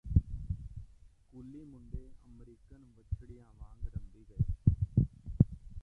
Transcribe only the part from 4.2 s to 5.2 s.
ਗਏ